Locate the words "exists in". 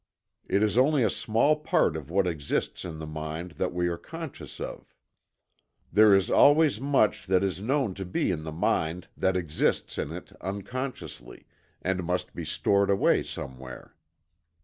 2.25-2.97, 9.37-10.11